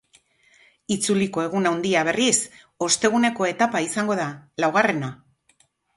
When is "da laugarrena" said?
4.23-5.13